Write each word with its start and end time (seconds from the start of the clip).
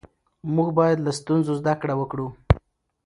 موږ 0.55 0.67
باید 0.79 0.97
له 1.05 1.11
ستونزو 1.19 1.51
زده 1.59 1.73
کړه 1.81 1.93
وکړو 1.97 2.27